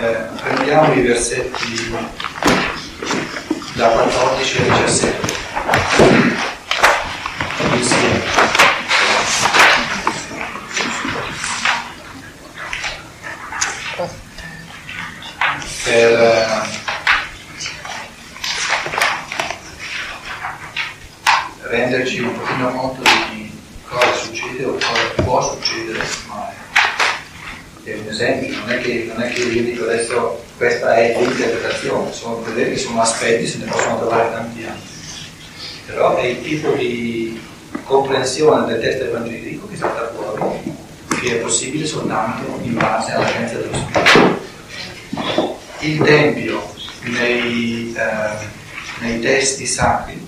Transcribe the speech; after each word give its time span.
eh, 0.00 0.16
prendiamo 0.42 0.92
i 0.94 1.00
versetti 1.00 1.94
da 3.74 3.88
14 3.88 4.68
a 4.68 4.78
17. 4.78 5.34
Insieme. 7.72 8.24
Per 15.84 16.12
eh, 16.12 16.46
renderci 21.68 22.20
un 22.20 22.38
pochino 22.38 22.70
conto 22.72 23.02
di 23.02 23.50
cosa 23.86 24.14
succede 24.14 24.64
o 24.64 24.72
cosa 24.72 25.22
può 25.22 25.40
succedere 25.42 26.04
mai. 26.28 26.54
È 27.84 27.94
un 27.94 28.08
esempio, 28.08 28.56
non 28.58 28.70
è 28.70 28.80
che, 28.80 29.04
non 29.06 29.22
è 29.22 29.32
che 29.32 29.42
io 29.42 29.62
dico 29.62 29.84
adesso 29.84 30.42
questa 30.56 30.96
è 30.96 31.16
l'interpretazione, 31.20 32.12
sono, 32.12 32.42
vedere 32.42 32.76
sono 32.76 33.00
aspetti, 33.00 33.46
se 33.46 33.58
ne 33.58 33.66
possono 33.66 33.98
trovare 33.98 34.30
tanti 34.32 34.64
altri. 34.64 34.88
Però 35.86 36.16
è 36.16 36.24
il 36.24 36.42
tipo 36.42 36.72
di 36.72 37.40
comprensione 38.36 38.66
del 38.66 38.80
testo 38.80 39.04
evangelico 39.04 39.68
che 39.68 39.76
salta 39.76 40.12
fuori, 40.14 40.74
che 41.20 41.32
è 41.32 41.36
possibile 41.36 41.86
soltanto 41.86 42.58
in 42.62 42.74
base 42.74 43.12
alla 43.12 43.26
scienza 43.26 43.56
dello 43.56 43.76
Spirito. 43.76 44.44
Il 45.80 46.02
Tempio 46.02 46.74
nei, 47.02 47.94
eh, 47.96 48.46
nei 49.00 49.20
testi 49.20 49.66
sacri 49.66 50.24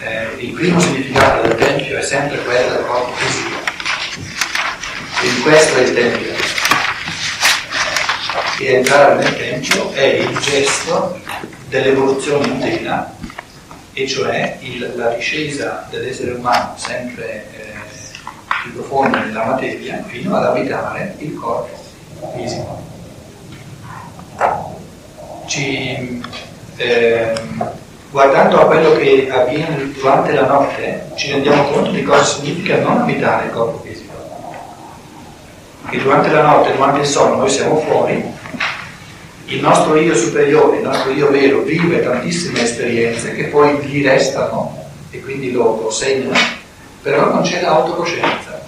eh, 0.00 0.28
il 0.38 0.52
primo 0.52 0.78
significato 0.80 1.46
del 1.46 1.56
Tempio 1.56 1.96
è 1.96 2.02
sempre 2.02 2.42
quello 2.42 2.74
del 2.74 2.84
corpo 2.84 3.12
fisico. 3.14 3.72
Quindi 5.20 5.40
questo 5.40 5.78
è 5.78 5.80
il 5.82 5.94
Tempio. 5.94 6.32
E 8.58 8.72
entrare 8.74 9.14
nel 9.22 9.36
Tempio 9.36 9.92
è 9.92 10.02
il 10.02 10.38
gesto 10.38 11.20
dell'evoluzione 11.68 12.46
intera, 12.46 13.14
e 13.94 14.08
cioè 14.08 14.58
il, 14.60 14.92
la 14.96 15.10
discesa 15.10 15.86
dell'essere 15.88 16.32
umano 16.32 16.74
sempre 16.76 17.46
eh, 17.52 17.74
più 18.62 18.72
profonda 18.74 19.20
nella 19.20 19.44
materia 19.44 20.02
fino 20.06 20.36
ad 20.36 20.44
abitare 20.44 21.14
il 21.18 21.34
corpo 21.34 21.78
fisico. 22.34 22.82
Ci, 25.46 26.22
eh, 26.76 27.32
guardando 28.10 28.60
a 28.60 28.66
quello 28.66 28.96
che 28.96 29.30
avviene 29.30 29.92
durante 29.92 30.32
la 30.32 30.46
notte, 30.46 31.12
ci 31.14 31.30
rendiamo 31.30 31.68
conto 31.70 31.90
di 31.90 32.02
cosa 32.02 32.24
significa 32.24 32.78
non 32.78 33.02
abitare 33.02 33.46
il 33.46 33.52
corpo 33.52 33.80
fisico. 33.84 34.12
Che 35.88 35.98
durante 35.98 36.30
la 36.30 36.42
notte, 36.42 36.74
durante 36.74 37.00
il 37.00 37.06
sonno, 37.06 37.36
noi 37.36 37.50
siamo 37.50 37.76
fuori, 37.76 38.24
il 39.54 39.60
nostro 39.60 39.96
io 39.96 40.14
superiore, 40.14 40.78
il 40.78 40.82
nostro 40.82 41.10
io 41.12 41.30
vero, 41.30 41.62
vive 41.62 42.02
tantissime 42.02 42.62
esperienze 42.62 43.34
che 43.34 43.44
poi 43.44 43.76
gli 43.78 44.04
restano 44.04 44.90
e 45.10 45.20
quindi 45.20 45.52
lo, 45.52 45.80
lo 45.82 45.90
segnano, 45.90 46.36
però 47.02 47.32
non 47.32 47.42
c'è 47.42 47.62
l'autocoscienza. 47.62 48.62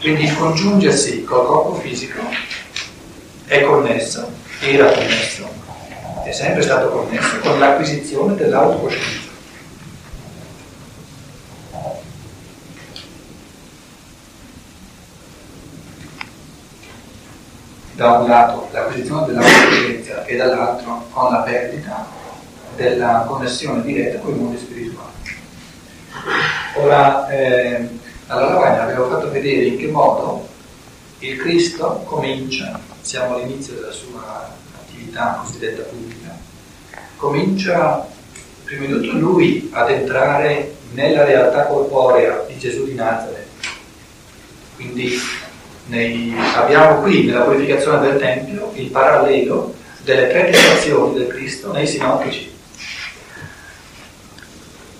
Quindi 0.00 0.24
il 0.24 0.36
congiungersi 0.36 1.24
col 1.24 1.46
corpo 1.46 1.74
fisico 1.74 2.20
è 3.46 3.62
connesso, 3.62 4.30
era 4.60 4.90
connesso 4.90 5.56
è 6.28 6.32
sempre 6.32 6.62
stato 6.62 6.88
connesso 6.88 7.38
con 7.38 7.58
l'acquisizione 7.60 8.34
dell'autocoscienza. 8.34 9.25
Da 17.96 18.18
un 18.18 18.28
lato 18.28 18.68
l'acquisizione 18.72 19.24
dell'autocoscienza 19.24 20.26
e 20.26 20.36
dall'altro 20.36 21.06
con 21.10 21.32
la 21.32 21.38
perdita 21.38 22.06
della 22.76 23.24
connessione 23.26 23.80
diretta 23.80 24.18
con 24.18 24.34
i 24.34 24.38
mondi 24.38 24.58
spirituali. 24.58 25.12
Ora, 26.74 27.26
eh, 27.30 27.88
alla 28.26 28.50
lavagna 28.50 28.82
abbiamo 28.82 29.08
fatto 29.08 29.30
vedere 29.30 29.64
in 29.64 29.78
che 29.78 29.86
modo 29.86 30.46
il 31.20 31.38
Cristo 31.38 32.02
comincia, 32.04 32.78
siamo 33.00 33.36
all'inizio 33.36 33.72
della 33.76 33.92
sua 33.92 34.52
attività 34.78 35.38
cosiddetta 35.42 35.84
pubblica, 35.84 36.36
comincia 37.16 38.06
prima 38.64 38.84
di 38.84 38.92
tutto 38.92 39.16
lui 39.16 39.70
ad 39.72 39.90
entrare 39.90 40.76
nella 40.92 41.24
realtà 41.24 41.64
corporea 41.64 42.44
di 42.46 42.58
Gesù 42.58 42.84
di 42.84 42.94
Nazareth. 42.94 43.48
Quindi 44.74 45.18
nei, 45.86 46.34
abbiamo 46.54 47.00
qui 47.00 47.24
nella 47.24 47.42
purificazione 47.42 48.00
del 48.00 48.18
Tempio 48.18 48.70
il 48.74 48.90
parallelo 48.90 49.74
delle 50.02 50.28
tre 50.28 50.50
tentazioni 50.50 51.18
del 51.18 51.26
Cristo 51.28 51.72
nei 51.72 51.86
sinottici. 51.86 52.54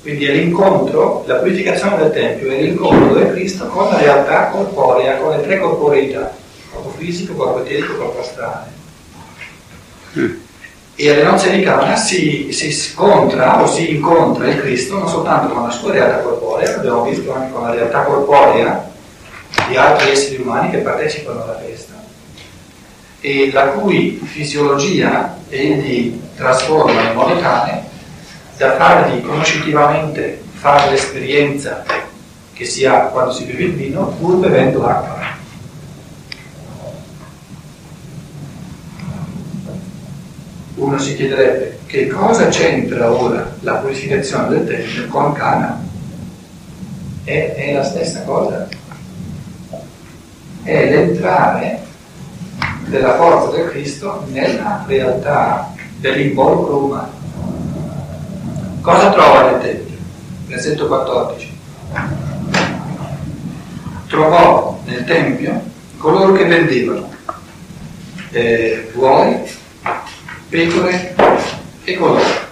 Quindi 0.03 0.27
è 0.27 0.33
l'incontro, 0.33 1.25
la 1.27 1.37
purificazione 1.37 1.97
del 1.97 2.13
Tempio 2.13 2.51
è 2.51 2.61
l'incontro 2.61 3.15
del 3.15 3.33
Cristo 3.33 3.67
con 3.67 3.89
la 3.91 3.99
realtà 3.99 4.49
corporea, 4.49 5.17
con 5.17 5.37
le 5.37 5.43
tre 5.43 5.59
corporeità, 5.59 6.33
corpo 6.73 6.95
fisico, 6.97 7.35
corpo 7.35 7.65
eterico, 7.65 7.97
corpo 7.97 8.21
astrale. 8.21 8.75
E 10.99 11.11
alle 11.11 11.25
nozze 11.25 11.51
di 11.51 11.63
Cana 11.63 11.97
si, 11.97 12.53
si, 12.53 12.73
scontra 12.73 13.61
o 13.61 13.67
si 13.67 13.97
incontra 13.97 14.49
il 14.49 14.61
Cristo 14.61 14.99
non 14.99 15.09
soltanto 15.09 15.53
con 15.53 15.65
la 15.65 15.71
sua 15.71 15.93
realtà 15.93 16.19
corporea, 16.19 16.77
abbiamo 16.77 17.03
visto 17.03 17.35
anche 17.35 17.53
con 17.53 17.63
la 17.63 17.73
realtà 17.73 18.03
corporea 18.03 18.95
di 19.69 19.77
altri 19.77 20.11
esseri 20.11 20.43
umani 20.43 20.71
che 20.71 20.79
partecipano 20.79 21.43
alla 21.43 21.59
festa, 21.59 21.95
e 23.21 23.51
la 23.53 23.69
cui 23.69 24.21
fisiologia 24.25 25.37
egli 25.49 26.21
trasforma 26.37 27.09
in 27.09 27.15
modo 27.15 27.39
tale 27.41 27.85
da 28.57 28.77
fargli 28.77 29.23
conoscitivamente 29.23 30.43
fare 30.53 30.91
l'esperienza 30.91 31.85
che 32.53 32.65
si 32.65 32.85
ha 32.85 33.07
quando 33.07 33.33
si 33.33 33.45
beve 33.45 33.65
il 33.65 33.75
vino 33.75 34.07
pur 34.19 34.37
bevendo 34.37 34.81
l'acqua. 34.81 35.17
uno 40.77 40.99
si 40.99 41.17
chiederebbe 41.17 41.79
che 41.87 42.07
cosa 42.07 42.49
c'entra 42.49 43.11
ora 43.11 43.55
la 43.61 43.75
purificazione 43.75 44.49
del 44.49 44.67
Tempio 44.67 45.07
con 45.07 45.33
Cana? 45.33 45.83
È, 47.25 47.55
è 47.55 47.73
la 47.73 47.83
stessa 47.83 48.23
cosa. 48.23 48.69
È 50.67 50.91
l'entrare 50.91 51.81
della 52.87 53.15
forza 53.15 53.57
del 53.57 53.71
Cristo 53.71 54.25
nella 54.33 54.83
realtà 54.85 55.73
dell'involucro 55.99 56.85
umano. 56.87 57.13
Cosa 58.81 59.13
trova 59.13 59.49
nel 59.49 59.61
Tempio? 59.61 59.97
Versetto 60.49 60.89
14. 60.89 61.59
Trovò 64.09 64.81
nel 64.87 65.05
Tempio 65.05 65.63
coloro 65.99 66.33
che 66.33 66.47
vendevano 66.47 67.15
eh, 68.33 68.91
pecore 70.49 71.15
e 71.85 71.97
colori. 71.97 72.46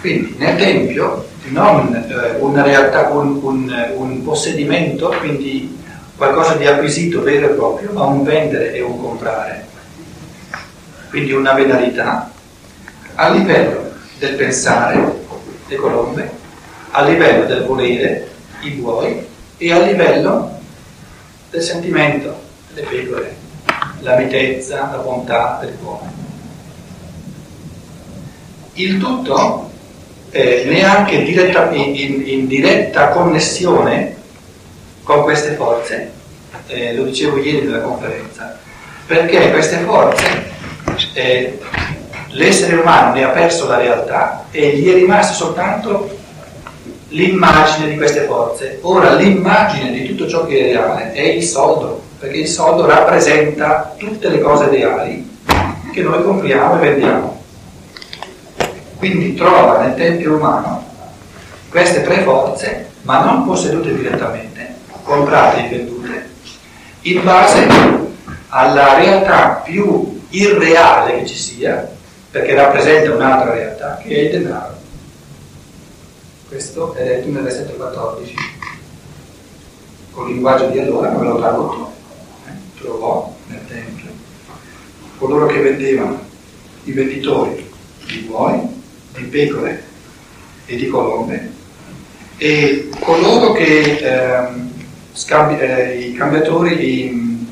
Quindi 0.00 0.34
nel 0.38 0.56
Tempio 0.56 1.26
non 1.48 1.94
eh, 1.94 2.36
una 2.38 2.62
realtà, 2.62 3.08
un, 3.08 3.38
un, 3.42 3.92
un, 3.96 4.22
possedimento, 4.22 5.14
quindi 5.18 5.76
qualcosa 6.16 6.54
di 6.54 6.66
acquisito 6.66 7.22
vero 7.22 7.50
e 7.50 7.54
proprio, 7.54 7.92
ma 7.92 8.04
un 8.04 8.22
vendere 8.22 8.72
e 8.74 8.80
un 8.80 9.00
comprare. 9.00 9.66
Quindi 11.10 11.32
una 11.32 11.52
venalità 11.52 12.30
a 13.14 13.28
livello 13.30 13.92
del 14.18 14.34
pensare, 14.34 15.16
le 15.66 15.76
colombe, 15.76 16.30
a 16.90 17.02
livello 17.02 17.46
del 17.46 17.64
volere, 17.64 18.28
i 18.60 18.70
buoi, 18.70 19.26
e 19.56 19.72
a 19.72 19.78
livello 19.80 20.58
del 21.50 21.62
sentimento, 21.62 22.34
le 22.74 22.82
pecore 22.82 23.38
la 24.00 24.16
mitezza, 24.16 24.90
la 24.90 24.98
bontà 24.98 25.58
del 25.60 25.76
cuore. 25.82 26.26
Il 28.74 28.98
tutto 28.98 29.67
eh, 30.30 30.64
neanche 30.66 31.22
diretta, 31.22 31.70
in, 31.72 32.22
in, 32.26 32.46
diretta 32.46 33.08
connessione 33.08 34.16
con 35.02 35.22
queste 35.22 35.52
forze, 35.52 36.12
eh, 36.66 36.94
lo 36.94 37.04
dicevo 37.04 37.38
ieri 37.38 37.66
nella 37.66 37.80
conferenza, 37.80 38.58
perché 39.06 39.50
queste 39.50 39.78
forze, 39.78 40.50
eh, 41.14 41.58
l'essere 42.30 42.76
umano 42.76 43.14
ne 43.14 43.24
ha 43.24 43.28
perso 43.28 43.66
la 43.66 43.78
realtà 43.78 44.46
e 44.50 44.76
gli 44.76 44.90
è 44.90 44.94
rimasta 44.94 45.32
soltanto 45.32 46.16
l'immagine 47.08 47.88
di 47.88 47.96
queste 47.96 48.22
forze. 48.22 48.78
Ora 48.82 49.14
l'immagine 49.14 49.90
di 49.90 50.04
tutto 50.06 50.28
ciò 50.28 50.44
che 50.44 50.58
è 50.58 50.72
reale 50.72 51.12
è 51.12 51.22
il 51.22 51.42
soldo 51.42 52.02
perché 52.18 52.38
il 52.38 52.48
soldo 52.48 52.84
rappresenta 52.84 53.94
tutte 53.96 54.28
le 54.28 54.40
cose 54.40 54.68
reali 54.68 55.38
che 55.92 56.02
noi 56.02 56.22
compriamo 56.22 56.76
e 56.76 56.78
vendiamo. 56.78 57.37
Quindi 58.98 59.34
trova 59.34 59.80
nel 59.80 59.94
Tempio 59.94 60.36
umano 60.36 60.84
queste 61.68 62.02
tre 62.02 62.22
forze, 62.22 62.90
ma 63.02 63.24
non 63.24 63.44
possedute 63.44 63.94
direttamente, 63.94 64.74
comprate 65.02 65.64
e 65.64 65.68
vendute, 65.68 66.30
in 67.02 67.22
base 67.22 67.68
alla 68.48 68.94
realtà 68.94 69.62
più 69.64 70.20
irreale 70.30 71.18
che 71.18 71.26
ci 71.26 71.36
sia, 71.36 71.88
perché 72.30 72.54
rappresenta 72.54 73.14
un'altra 73.14 73.52
realtà, 73.52 73.98
che 74.02 74.08
è 74.08 74.18
il 74.18 74.30
denaro. 74.30 74.76
Questo 76.48 76.94
è 76.94 77.04
detto 77.04 77.28
nel 77.28 77.42
versetto 77.42 77.74
14. 77.74 78.34
Con 80.10 80.26
il 80.28 80.34
linguaggio 80.34 80.66
di 80.66 80.78
allora 80.78 81.10
me 81.10 81.24
lo 81.24 81.38
tradotto, 81.38 81.92
eh, 82.46 82.80
trovò 82.80 83.34
nel 83.46 83.66
Tempio 83.66 84.18
coloro 85.18 85.46
che 85.46 85.60
vendevano, 85.60 86.20
i 86.84 86.92
venditori 86.92 87.68
di 88.06 88.18
buoi, 88.20 88.77
di 89.18 89.24
pecore 89.24 89.84
e 90.66 90.76
di 90.76 90.86
colombe, 90.88 91.50
e 92.36 92.88
coloro 93.00 93.52
che 93.52 93.98
ehm, 93.98 94.70
scambi, 95.12 95.58
eh, 95.58 95.98
i 95.98 96.14
cambiatori, 96.14 97.08
i, 97.08 97.48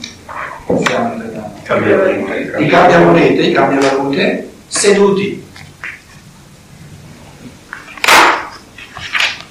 cambiamonete, 1.64 2.62
i 2.62 2.68
cambiamonete, 2.68 3.42
i 3.42 3.52
cambiavalute, 3.52 4.50
seduti. 4.68 5.44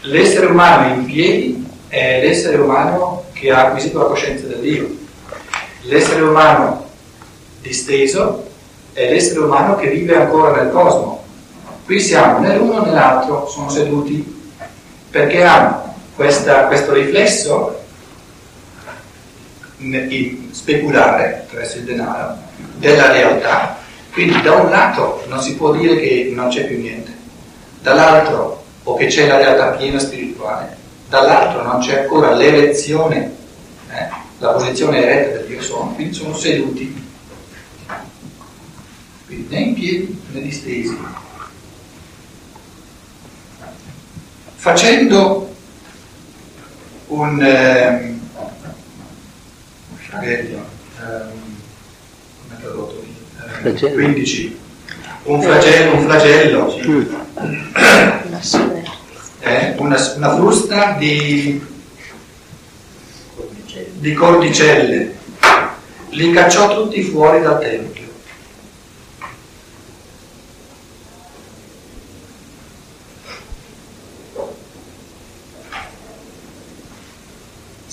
L'essere 0.02 0.46
umano 0.46 0.94
in 0.94 1.06
piedi 1.06 1.68
è 1.88 2.22
l'essere 2.22 2.58
umano 2.58 3.26
che 3.34 3.52
ha 3.52 3.68
acquisito 3.68 4.00
la 4.00 4.06
coscienza 4.06 4.48
del 4.48 4.60
Dio. 4.60 4.96
L'essere 5.82 6.22
umano 6.22 6.88
disteso 7.62 8.50
è 8.94 9.10
l'essere 9.10 9.40
umano 9.40 9.76
che 9.76 9.90
vive 9.90 10.16
ancora 10.16 10.62
nel 10.62 10.72
cosmo. 10.72 11.15
Qui 11.86 12.00
siamo 12.00 12.40
né 12.40 12.58
l'uno 12.58 12.84
né 12.84 12.92
l'altro, 12.92 13.48
sono 13.48 13.70
seduti. 13.70 14.44
Perché 15.12 15.44
hanno 15.44 15.94
questa, 16.16 16.66
questo 16.66 16.94
riflesso? 16.94 17.84
Speculare 20.50 21.44
attraverso 21.44 21.78
il 21.78 21.84
denaro 21.84 22.38
della 22.78 23.12
realtà. 23.12 23.78
Quindi 24.12 24.42
da 24.42 24.54
un 24.54 24.70
lato 24.70 25.24
non 25.28 25.42
si 25.42 25.56
può 25.56 25.74
dire 25.74 25.98
che 25.98 26.32
non 26.34 26.48
c'è 26.48 26.66
più 26.66 26.80
niente, 26.80 27.14
dall'altro 27.82 28.64
o 28.84 28.96
che 28.96 29.08
c'è 29.08 29.28
la 29.28 29.38
realtà 29.38 29.72
piena 29.72 30.00
spirituale, 30.00 30.76
dall'altro 31.10 31.64
non 31.64 31.82
c'è 31.82 32.04
ancora 32.04 32.34
l'elezione, 32.34 33.36
eh, 33.92 34.08
la 34.40 34.52
posizione 34.54 35.04
eretta 35.04 35.38
del 35.38 35.48
Dio 35.48 35.62
sono, 35.62 35.92
quindi 35.94 36.14
sono 36.14 36.34
seduti. 36.34 37.04
Quindi 39.26 39.54
né 39.54 39.60
in 39.60 39.74
piedi 39.74 40.24
né 40.32 40.42
distesi. 40.42 40.98
Facendo 44.66 45.48
un 47.10 47.40
eh, 47.40 48.18
ehm, 50.22 50.60
tradotto 52.60 53.04
lì? 53.04 53.16
Eh, 53.62 53.94
15, 53.94 54.60
un 55.26 55.42
flagello, 55.44 55.94
un 55.98 56.02
flagello 56.06 56.76
eh, 59.42 59.76
una, 59.78 60.14
una 60.16 60.36
frusta 60.36 60.96
di, 60.98 61.64
di 64.00 64.14
cordicelle, 64.14 65.16
li 66.10 66.32
cacciò 66.32 66.74
tutti 66.74 67.04
fuori 67.04 67.40
dal 67.42 67.60
tempio. 67.60 67.95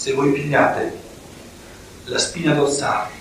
Se 0.03 0.15
voi 0.15 0.33
pigliate 0.33 0.99
la 2.07 2.19
spina 2.19 2.55
dorsale 2.55 3.13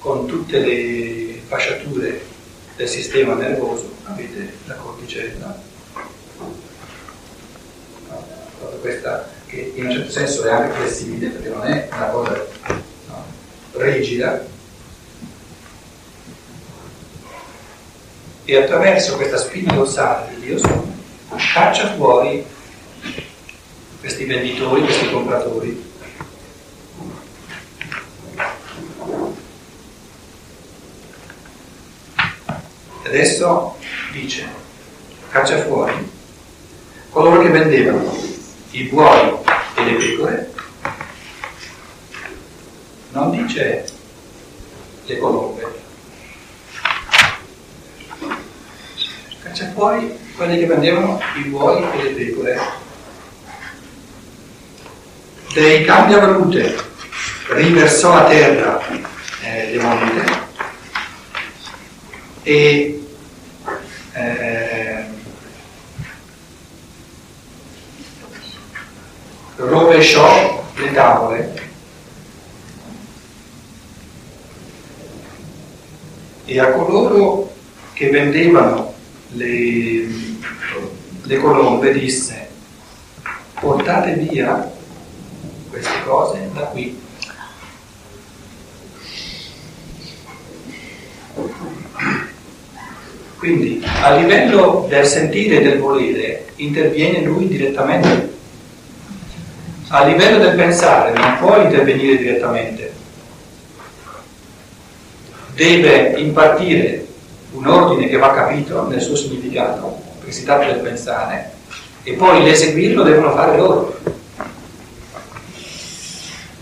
con 0.00 0.26
tutte 0.26 0.58
le 0.58 1.40
fasciature 1.46 2.22
del 2.76 2.88
sistema 2.90 3.32
nervoso, 3.32 3.90
avete 4.02 4.52
la 4.66 4.74
cordicella, 4.74 5.58
questa 8.82 9.30
che 9.46 9.72
in 9.76 9.86
un 9.86 9.92
certo 9.92 10.10
senso 10.10 10.44
è 10.44 10.50
anche 10.50 10.76
flessibile 10.76 11.28
perché 11.28 11.48
non 11.48 11.64
è 11.64 11.88
una 11.90 12.06
cosa 12.08 12.46
no, 13.06 13.24
rigida, 13.72 14.44
e 18.44 18.56
attraverso 18.56 19.16
questa 19.16 19.38
spina 19.38 19.72
dorsale 19.72 20.34
di 20.34 20.40
Dio 20.44 20.58
sono 20.58 20.94
caccia 21.54 21.94
fuori 21.94 22.44
questi 24.00 24.26
venditori, 24.26 24.82
questi 24.82 25.10
compratori 25.10 25.92
Adesso 33.14 33.76
dice, 34.10 34.44
caccia 35.30 35.62
fuori 35.62 36.10
coloro 37.10 37.42
che 37.42 37.48
vendevano 37.48 38.12
i 38.72 38.82
buoi 38.88 39.32
e 39.76 39.84
le 39.84 39.92
pecore, 39.92 40.52
non 43.10 43.30
dice 43.30 43.84
le 45.06 45.18
colombe, 45.18 45.80
caccia 49.44 49.70
fuori 49.70 50.18
quelli 50.34 50.58
che 50.58 50.66
vendevano 50.66 51.20
i 51.36 51.42
buoi 51.42 51.84
e 51.92 52.02
le 52.02 52.10
pecore. 52.10 52.60
Dei 55.52 55.84
cambiavalute 55.84 56.76
riversò 57.50 58.14
a 58.14 58.24
terra 58.24 58.84
eh, 59.40 59.70
le 59.70 59.80
monete 59.80 60.42
e 62.42 62.94
eh, 64.14 65.04
rovesciò 70.04 70.62
le 70.76 70.92
tavole 70.92 71.62
e 76.44 76.60
a 76.60 76.72
coloro 76.72 77.54
che 77.94 78.10
vendevano 78.10 78.92
le, 79.28 80.06
le 81.22 81.36
colombe 81.38 81.92
disse 81.92 82.48
portate 83.58 84.14
via 84.14 84.70
queste 85.70 86.02
cose 86.04 86.50
da 86.52 86.62
qui 86.64 87.00
Quindi 93.38 93.84
a 94.00 94.16
livello 94.16 94.86
del 94.88 95.04
sentire 95.04 95.58
e 95.58 95.62
del 95.62 95.78
volere 95.78 96.46
interviene 96.56 97.20
lui 97.20 97.46
direttamente. 97.46 98.34
A 99.94 100.02
livello 100.06 100.38
del 100.38 100.56
pensare 100.56 101.12
non 101.12 101.36
può 101.38 101.56
intervenire 101.62 102.16
direttamente. 102.16 102.92
Deve 105.54 106.18
impartire 106.18 107.06
un 107.52 107.64
ordine 107.68 108.08
che 108.08 108.16
va 108.16 108.32
capito 108.32 108.88
nel 108.88 109.00
suo 109.00 109.14
significato, 109.14 109.96
perché 110.18 110.32
si 110.32 110.42
tratta 110.42 110.66
del 110.66 110.80
pensare, 110.80 111.52
e 112.02 112.14
poi 112.14 112.42
l'eseguirlo 112.42 113.04
devono 113.04 113.30
fare 113.36 113.56
loro. 113.56 113.96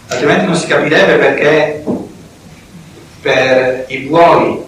Altrimenti 0.08 0.44
non 0.44 0.56
si 0.56 0.66
capirebbe 0.66 1.14
perché 1.16 1.84
per 3.22 3.86
i 3.88 3.98
buoi 4.00 4.62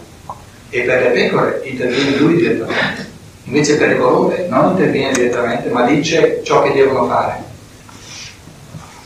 e 0.71 0.80
per 0.80 1.02
le 1.02 1.11
pecore 1.11 1.61
interviene 1.64 2.16
lui 2.16 2.37
direttamente. 2.37 3.11
Invece 3.44 3.76
per 3.76 3.88
le 3.88 3.99
colombe 3.99 4.47
non 4.49 4.71
interviene 4.71 5.12
direttamente, 5.12 5.68
ma 5.68 5.85
dice 5.85 6.40
ciò 6.42 6.62
che 6.62 6.73
devono 6.73 7.06
fare. 7.06 7.52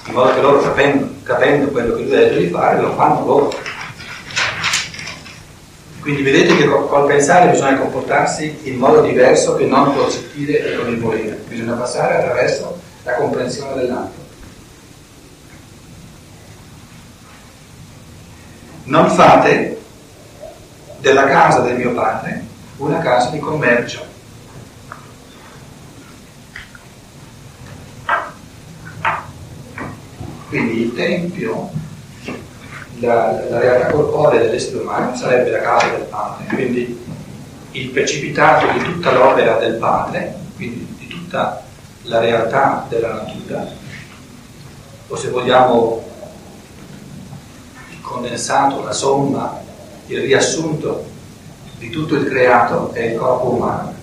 In 0.09 0.15
modo 0.15 0.33
che 0.33 0.41
loro 0.41 0.61
capendo, 0.63 1.09
capendo 1.23 1.69
quello 1.69 1.95
che 1.95 2.03
lui 2.03 2.15
ha 2.15 2.19
detto 2.19 2.39
di 2.39 2.49
fare, 2.49 2.81
lo 2.81 2.95
fanno 2.95 3.25
loro. 3.27 3.53
Quindi 6.01 6.23
vedete 6.23 6.57
che 6.57 6.67
col 6.67 7.07
pensare 7.07 7.51
bisogna 7.51 7.77
comportarsi 7.77 8.61
in 8.63 8.79
modo 8.79 9.03
diverso 9.03 9.57
che 9.57 9.67
non 9.67 9.95
col 9.95 10.11
sentire 10.11 10.65
e 10.65 10.77
con 10.77 10.89
il 10.89 10.99
volere. 10.99 11.45
Bisogna 11.47 11.75
passare 11.75 12.17
attraverso 12.17 12.81
la 13.03 13.13
comprensione 13.13 13.75
dell'altro. 13.75 14.27
Non 18.85 19.11
fate 19.11 19.79
della 21.01 21.27
casa 21.27 21.61
del 21.61 21.77
mio 21.77 21.93
padre 21.93 22.43
una 22.79 23.01
casa 23.01 23.29
di 23.29 23.39
commercio. 23.39 24.03
Quindi 30.49 30.81
il 30.83 30.95
Tempio, 30.95 31.71
la, 33.01 33.45
la 33.49 33.59
realtà 33.59 33.91
corporea 33.91 34.41
dell'essere 34.41 34.79
umano 34.79 35.15
sarebbe 35.15 35.51
la 35.51 35.61
casa 35.61 35.89
del 35.89 36.07
Padre, 36.09 36.47
quindi 36.55 37.07
il 37.73 37.89
precipitato 37.91 38.67
di 38.73 38.83
tutta 38.83 39.13
l'opera 39.13 39.59
del 39.59 39.75
Padre, 39.75 40.35
quindi 40.57 40.87
di 40.99 41.07
tutta 41.07 41.63
la 42.03 42.21
realtà 42.21 42.87
della 42.89 43.13
natura, 43.13 43.67
o 45.09 45.17
se 45.17 45.29
vogliamo 45.29 46.03
condensato, 48.01 48.83
la 48.83 48.93
somma, 48.93 49.61
il 50.07 50.21
riassunto 50.23 51.05
di 51.79 51.91
tutto 51.91 52.15
il 52.15 52.27
creato 52.27 52.93
è 52.93 53.03
il 53.03 53.19
corpo 53.19 53.51
umano. 53.51 53.95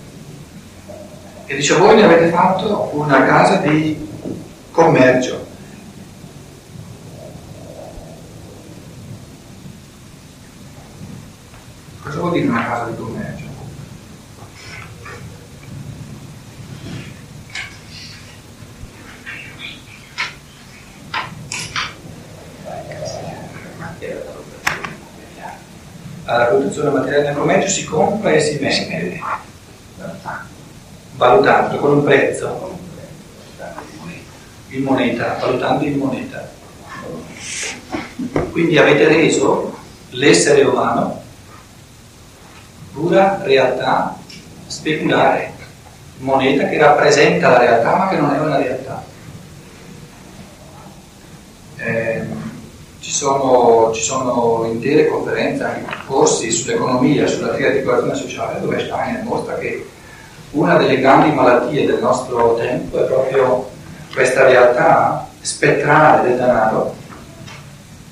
E 1.46 1.56
dice 1.56 1.74
voi 1.74 1.96
ne 1.96 2.04
avete 2.04 2.28
fatto 2.30 2.90
una 2.92 3.24
casa 3.24 3.56
di 3.56 4.08
commercio. 4.70 5.45
Vuol 12.36 12.48
dire 12.48 12.48
una 12.48 12.66
casa 12.66 12.90
di 12.90 12.96
commercio? 12.96 13.44
alla 26.28 26.46
produzione 26.46 26.90
materiale 26.90 27.22
del 27.22 27.36
commercio 27.36 27.68
si 27.68 27.84
compra 27.84 28.32
e 28.32 28.40
si 28.40 28.58
vende, 28.58 29.20
valutando 31.14 31.76
con 31.76 31.98
un 31.98 32.02
prezzo 32.02 32.76
in 34.70 34.82
moneta, 34.82 35.38
valutando 35.40 35.84
in 35.84 35.98
moneta. 35.98 36.50
Quindi 38.50 38.76
avete 38.76 39.06
reso 39.06 39.78
l'essere 40.10 40.64
umano 40.64 41.22
pura 42.96 43.40
realtà 43.42 44.16
speculare, 44.66 45.52
moneta 46.18 46.66
che 46.66 46.78
rappresenta 46.78 47.50
la 47.50 47.58
realtà 47.58 47.94
ma 47.94 48.08
che 48.08 48.16
non 48.16 48.34
è 48.34 48.38
una 48.40 48.56
realtà. 48.56 49.04
Eh, 51.76 52.22
ci 53.00 53.10
sono, 53.10 53.92
ci 53.92 54.02
sono, 54.02 54.64
intere 54.64 55.08
conferenze, 55.08 55.62
anche 55.62 55.94
corsi 56.06 56.50
sull'economia, 56.50 57.26
sulla 57.26 57.54
triarticolazione 57.54 58.14
sociale, 58.14 58.60
dove 58.60 58.80
Steiner 58.80 59.22
mostra 59.22 59.56
che 59.58 59.86
una 60.52 60.76
delle 60.76 60.98
grandi 60.98 61.30
malattie 61.32 61.86
del 61.86 62.00
nostro 62.00 62.54
tempo 62.54 62.98
è 62.98 63.06
proprio 63.06 63.70
questa 64.12 64.46
realtà 64.46 65.28
spettrale 65.40 66.28
del 66.28 66.38
denaro, 66.38 66.96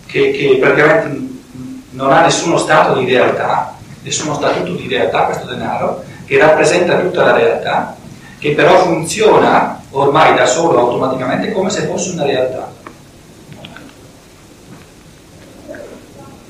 che, 0.06 0.30
che 0.30 0.58
praticamente 0.60 1.32
non 1.90 2.12
ha 2.12 2.20
nessuno 2.20 2.58
stato 2.58 2.98
di 2.98 3.06
realtà, 3.06 3.74
nessuno 4.04 4.34
statuto 4.34 4.73
di 4.73 4.87
realtà 4.87 5.25
questo 5.25 5.46
denaro, 5.46 6.04
che 6.26 6.38
rappresenta 6.38 6.99
tutta 6.99 7.25
la 7.25 7.32
realtà, 7.32 7.96
che 8.38 8.52
però 8.52 8.84
funziona 8.84 9.80
ormai 9.90 10.37
da 10.37 10.46
solo 10.46 10.78
automaticamente 10.78 11.50
come 11.52 11.70
se 11.70 11.87
fosse 11.87 12.12
una 12.12 12.25
realtà. 12.25 12.70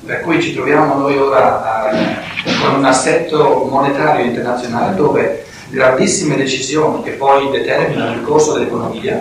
Per 0.05 0.21
cui 0.21 0.41
ci 0.41 0.53
troviamo 0.53 0.95
noi 0.95 1.17
ora 1.17 1.63
a, 1.63 1.89
con 2.61 2.75
un 2.75 2.85
assetto 2.85 3.67
monetario 3.69 4.25
internazionale 4.25 4.95
dove 4.95 5.45
grandissime 5.69 6.35
decisioni 6.35 7.01
che 7.01 7.11
poi 7.11 7.49
determinano 7.49 8.13
il 8.13 8.21
corso 8.21 8.53
dell'economia 8.53 9.19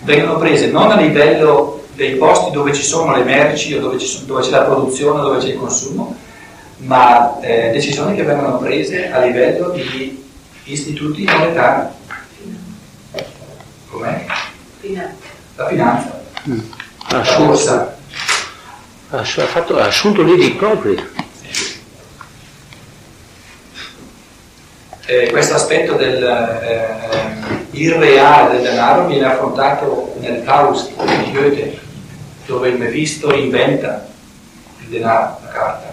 vengono 0.00 0.38
prese 0.38 0.70
non 0.70 0.90
a 0.90 0.96
livello 0.96 1.84
dei 1.94 2.16
posti 2.16 2.50
dove 2.50 2.72
ci 2.72 2.82
sono 2.82 3.16
le 3.16 3.24
merci 3.24 3.74
o 3.74 3.80
dove, 3.80 3.98
sono, 3.98 4.26
dove 4.26 4.42
c'è 4.42 4.50
la 4.50 4.62
produzione 4.62 5.20
o 5.20 5.22
dove 5.22 5.38
c'è 5.38 5.48
il 5.48 5.58
consumo, 5.58 6.16
ma 6.78 7.40
eh, 7.40 7.70
decisioni 7.70 8.14
che 8.14 8.22
vengono 8.22 8.58
prese 8.58 9.10
a 9.10 9.20
livello 9.20 9.70
di 9.70 10.24
istituti 10.64 11.24
monetari. 11.24 11.88
Com'è? 13.88 14.26
Finanza. 14.80 15.26
La 15.56 15.66
finanza. 15.66 16.22
Mm. 16.48 16.58
La 17.10 17.36
borsa 17.38 17.96
ha, 19.10 19.24
fatto, 19.24 19.78
ha 19.78 19.86
assunto 19.86 20.22
lì 20.22 20.36
dei 20.36 20.52
propri. 20.52 21.26
Eh, 25.06 25.30
questo 25.30 25.54
aspetto 25.54 25.94
del 25.94 26.22
eh, 26.22 27.66
irreale 27.70 28.56
del 28.56 28.62
denaro 28.62 29.06
viene 29.06 29.24
affrontato 29.24 30.14
nel 30.20 30.42
Faust 30.42 30.92
di 31.02 31.32
Goethe, 31.32 31.78
dove 32.44 32.68
il 32.68 32.76
Mephisto 32.76 33.32
inventa 33.32 34.06
il 34.80 34.88
denaro, 34.88 35.38
la 35.42 35.50
carta, 35.50 35.87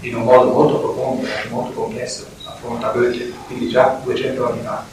in 0.00 0.14
un 0.14 0.22
modo 0.22 0.50
molto 0.50 0.78
profondo, 0.78 1.26
molto 1.50 1.72
complesso, 1.72 2.26
affronta 2.44 2.90
Goethe, 2.90 3.32
quindi 3.46 3.68
già 3.68 4.00
200 4.02 4.50
anni 4.50 4.62
fa 4.62 4.84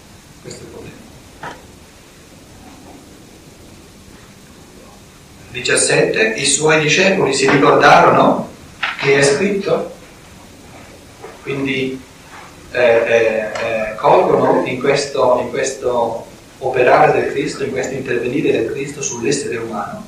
questo 0.41 0.61
è 0.61 0.63
il 0.63 0.71
problema. 0.71 0.95
17, 5.51 6.33
i 6.39 6.45
suoi 6.45 6.81
discepoli 6.81 7.33
si 7.33 7.49
ricordarono 7.49 8.49
che 8.99 9.17
è 9.17 9.23
scritto, 9.23 9.91
quindi 11.41 12.01
eh, 12.71 12.79
eh, 12.79 13.51
eh, 13.91 13.95
colgono 13.95 14.65
in 14.65 14.79
questo, 14.79 15.39
in 15.41 15.49
questo 15.49 16.25
operare 16.59 17.19
del 17.19 17.31
Cristo, 17.31 17.63
in 17.63 17.71
questo 17.71 17.93
intervenire 17.93 18.51
del 18.51 18.71
Cristo 18.71 19.01
sull'essere 19.01 19.57
umano, 19.57 20.05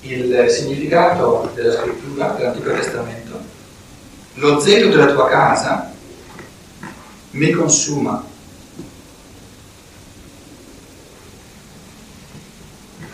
il 0.00 0.46
significato 0.48 1.50
della 1.54 1.72
scrittura 1.72 2.28
dell'Antico 2.28 2.72
Testamento. 2.72 3.23
Lo 4.34 4.60
zelo 4.60 4.88
della 4.88 5.12
tua 5.12 5.28
casa 5.28 5.92
mi 7.30 7.50
consuma 7.50 8.32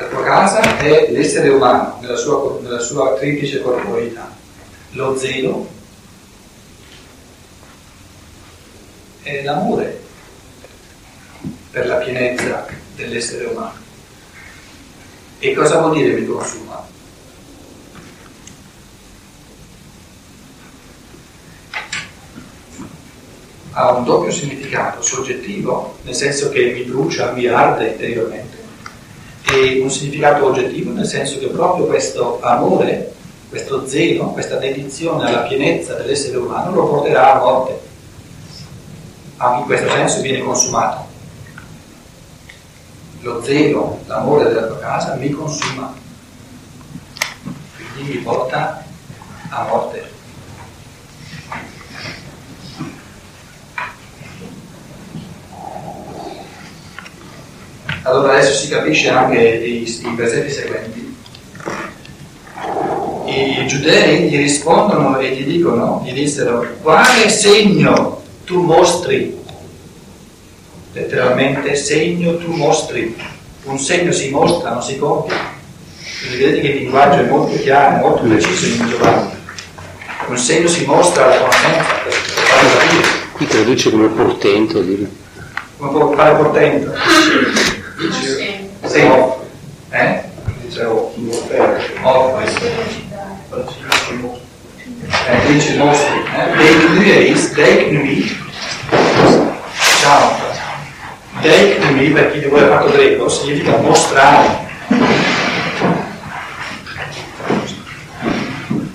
La 0.01 0.07
tua 0.07 0.23
casa 0.23 0.79
è 0.79 1.11
l'essere 1.11 1.51
umano 1.51 1.99
nella 2.01 2.17
sua, 2.17 2.59
nella 2.63 2.79
sua 2.79 3.15
triplice 3.17 3.61
corporeità. 3.61 4.35
Lo 4.93 5.15
zelo 5.19 5.69
è 9.23 9.43
l'amore 9.43 10.01
per 11.71 11.87
la 11.87 11.97
pienezza 11.97 12.67
dell'essere 12.95 13.45
umano. 13.45 13.79
E 15.39 15.53
cosa 15.53 15.81
vuol 15.81 15.97
dire 15.97 16.19
mi 16.19 16.27
consuma? 16.27 16.83
Ha 23.73 23.93
un 23.93 24.05
doppio 24.05 24.31
significato, 24.31 25.03
soggettivo, 25.03 25.97
nel 26.03 26.15
senso 26.15 26.49
che 26.51 26.73
mi 26.73 26.83
brucia, 26.83 27.33
mi 27.33 27.47
arde 27.47 27.89
interiormente 27.89 28.61
e 29.53 29.81
un 29.81 29.91
significato 29.91 30.47
oggettivo, 30.47 30.93
nel 30.93 31.07
senso 31.07 31.39
che 31.39 31.49
proprio 31.49 31.87
questo 31.87 32.41
amore, 32.41 33.13
questo 33.49 33.87
zelo, 33.89 34.31
questa 34.31 34.57
dedizione 34.57 35.27
alla 35.27 35.43
pienezza 35.43 35.95
dell'essere 35.95 36.37
umano 36.37 36.73
lo 36.73 36.89
porterà 36.89 37.35
a 37.35 37.39
morte. 37.39 37.81
Anche 39.39 39.61
in 39.61 39.65
questo 39.65 39.89
senso 39.89 40.21
viene 40.21 40.43
consumato. 40.43 41.09
Lo 43.23 43.43
zelo, 43.43 43.99
l'amore 44.07 44.45
della 44.45 44.67
tua 44.67 44.79
casa 44.79 45.15
mi 45.15 45.31
consuma, 45.31 45.93
quindi 47.95 48.13
mi 48.15 48.19
porta 48.19 48.85
a 49.51 49.67
morte. 49.69 50.19
Allora 58.03 58.33
adesso 58.33 58.55
si 58.55 58.69
capisce 58.69 59.11
anche 59.11 59.39
i, 59.39 59.83
i 59.83 60.15
versetti 60.15 60.51
seguenti. 60.51 61.17
I 63.27 63.67
giudei 63.67 64.29
gli 64.29 64.37
rispondono 64.37 65.19
e 65.19 65.35
gli 65.35 65.45
dicono, 65.45 66.03
gli 66.05 66.13
dissero, 66.13 66.67
quale 66.83 67.29
segno 67.29 68.23
tu 68.45 68.63
mostri? 68.63 69.39
Letteralmente, 70.93 71.77
segno 71.77 72.37
tu 72.39 72.53
mostri. 72.53 73.15
Un 73.65 73.79
segno 73.79 74.11
si 74.13 74.31
mostra, 74.31 74.73
non 74.73 74.83
si 74.83 74.99
compie. 74.99 75.37
Quindi 76.21 76.39
vedete 76.39 76.61
che 76.61 76.67
il 76.69 76.77
linguaggio 76.83 77.21
è 77.21 77.29
molto 77.29 77.57
chiaro, 77.61 78.09
molto 78.09 78.27
preciso 78.27 78.67
in 78.67 78.89
Giovanni. 78.89 79.31
Un 80.27 80.39
segno 80.39 80.69
si 80.69 80.85
mostra 80.87 81.27
alla 81.27 81.39
conoscenza 81.39 81.95
per, 82.05 82.13
farlo 82.13 82.79
capire. 82.79 83.09
Qui 83.33 83.47
traduce 83.47 83.91
come 83.91 84.09
portento. 84.09 84.81
Dire. 84.81 85.11
Come 85.77 86.15
portento? 86.17 86.93
Dice 88.01 88.71
sì. 88.83 89.03
Eh? 89.91 90.23
Dice 90.63 90.85
off. 90.85 91.15
Off. 92.01 92.41
Eh, 95.27 95.53
dice 95.53 95.75
nostri. 95.77 96.23
Eh? 96.35 96.57
Deiknumis, 96.57 97.53
deiknumi. 97.53 98.39
Ciao. 100.01 100.33
Deiknumi, 101.43 102.09
per 102.09 102.33
chi 102.33 102.39
di 102.39 102.47
voi 102.47 102.63
ha 102.63 102.69
fatto 102.69 102.91
greco, 102.91 103.29
significa 103.29 103.77
mostrare. 103.77 104.69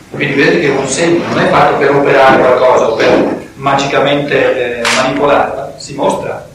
Quindi 0.09 0.33
vedete 0.33 0.61
che 0.61 0.69
un 0.69 0.87
segno 0.87 1.27
non 1.27 1.39
è 1.41 1.49
fatto 1.49 1.77
per 1.77 1.91
operare 1.91 2.39
qualcosa 2.39 2.89
o 2.89 2.95
per 2.95 3.49
magicamente 3.53 4.79
eh, 4.79 4.83
manipolarla, 4.95 5.75
si 5.77 5.93
mostra. 5.93 6.53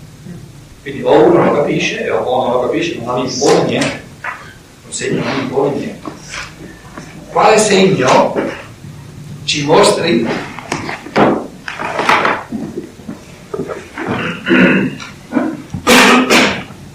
Quindi 0.82 1.02
o 1.02 1.24
uno 1.26 1.44
lo 1.44 1.52
capisce 1.52 2.08
o 2.08 2.44
non 2.44 2.52
lo 2.52 2.60
capisce, 2.60 2.98
non 3.02 3.18
impone 3.18 3.64
niente. 3.64 4.02
un 4.86 4.92
segno 4.92 5.22
non 5.22 5.38
impone 5.40 5.76
niente. 5.76 6.08
Quale 7.28 7.58
segno 7.58 8.34
ci 9.44 9.64
mostri 9.66 10.26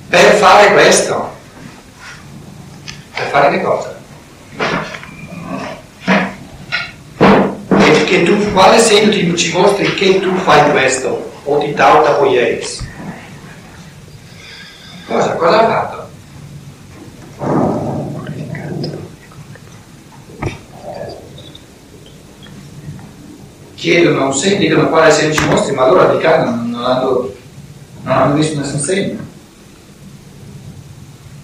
per 0.10 0.34
fare 0.34 0.72
questo? 0.74 1.34
Per 3.14 3.28
fare 3.28 3.56
che 3.56 3.62
cosa? 3.64 3.94
Che 8.06 8.24
tu, 8.24 8.52
quale 8.52 8.80
segno 8.80 9.12
ti, 9.12 9.36
ci 9.36 9.52
mostri 9.52 9.94
che 9.94 10.20
tu 10.20 10.34
fai 10.38 10.72
questo? 10.72 11.34
O 11.44 11.60
ti 11.60 11.74
tauta 11.74 12.14
poieis? 12.14 12.94
Cosa? 15.08 15.36
Cosa 15.36 15.60
ha 15.62 15.68
fatto? 15.68 16.06
chiedono 23.86 24.26
un 24.26 24.34
segno, 24.34 24.58
dicono 24.58 24.90
quale 24.90 25.12
segno 25.12 25.34
ci 25.34 25.46
mostri, 25.46 25.76
ma 25.76 25.88
loro 25.88 26.16
di 26.16 26.22
carne 26.22 26.46
non, 26.46 26.70
non, 26.72 26.84
hanno, 26.86 27.34
non 28.02 28.14
hanno 28.18 28.34
visto 28.34 28.60
nessun 28.60 28.80
segno. 28.80 29.20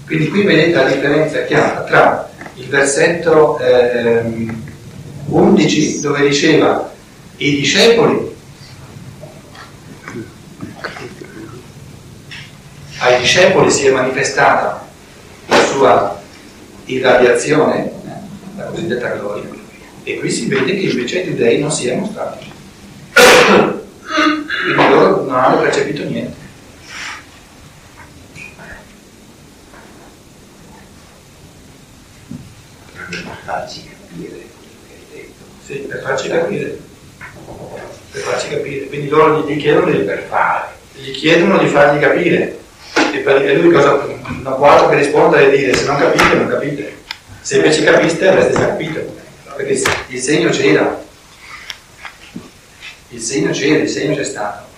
Quindi 0.08 0.28
qui 0.30 0.42
vedete 0.42 0.72
la 0.72 0.90
differenza 0.90 1.44
chiara 1.44 1.84
tra 1.84 2.30
il 2.56 2.66
versetto 2.66 3.60
eh, 3.60 4.48
11 5.28 6.02
dove 6.02 6.28
diceva 6.28 6.92
i 7.38 7.56
discepoli 7.58 8.31
ai 13.04 13.20
discepoli 13.20 13.72
si 13.72 13.88
è 13.88 13.92
manifestata 13.92 14.88
la 15.48 15.66
sua 15.66 16.22
irradiazione, 16.86 17.86
eh, 17.86 17.92
la 18.58 18.64
cosiddetta 18.66 19.10
gloria, 19.16 19.50
e 20.04 20.20
qui 20.20 20.30
si 20.30 20.46
vede 20.46 20.76
che 20.76 20.82
invece 20.82 21.22
i 21.22 21.26
giudei 21.26 21.60
non 21.60 21.72
si 21.72 21.88
è 21.88 21.96
mostrato. 21.96 22.38
Quindi 24.64 24.90
loro 24.90 25.24
non 25.24 25.34
hanno 25.36 25.62
percepito 25.62 26.04
niente. 26.04 26.38
Per 33.10 33.38
farci 33.44 33.84
capire 33.84 34.30
che 34.30 34.94
hai 34.94 35.06
detto. 35.12 35.44
Sì, 35.66 35.74
per 35.80 36.02
farci 36.04 36.30
capire. 36.30 36.80
Per 38.12 38.22
farci 38.22 38.50
capire. 38.50 38.86
Quindi 38.86 39.10
loro 39.10 39.48
gli 39.48 39.58
chiedono 39.58 39.90
di, 39.90 39.98
Per 39.98 40.24
fare. 40.30 40.68
gli 40.94 41.12
chiedono 41.12 41.58
di 41.58 41.68
fargli 41.68 42.00
capire. 42.00 42.60
E, 43.14 43.18
per, 43.20 43.42
e 43.42 43.56
lui 43.56 43.72
cosa 43.72 43.94
può 43.94 44.70
altro 44.70 44.90
che 44.90 44.96
rispondere 44.96 45.52
e 45.52 45.58
dire 45.58 45.76
se 45.76 45.86
non 45.86 45.98
capite, 45.98 46.34
non 46.36 46.48
capite. 46.48 46.98
Se 47.42 47.56
invece 47.58 47.84
capiste 47.84 48.28
avreste 48.28 48.54
già 48.54 48.68
capito. 48.68 49.16
Perché 49.56 49.82
il 50.08 50.20
segno 50.20 50.50
c'era. 50.50 51.04
Il 53.10 53.22
segno 53.22 53.52
c'era, 53.52 53.84
il 53.84 53.90
segno 53.90 54.16
c'è 54.16 54.24
stato. 54.24 54.70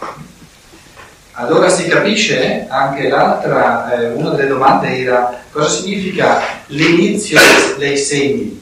Allora 1.36 1.68
si 1.68 1.88
capisce 1.88 2.68
anche 2.70 3.08
l'altra, 3.10 3.92
eh, 3.92 4.08
una 4.10 4.30
delle 4.32 4.48
domande 4.48 5.00
era 5.00 5.42
cosa 5.52 5.68
significa 5.68 6.42
l'inizio 6.68 7.40
dei 7.78 7.98
segni. 7.98 8.62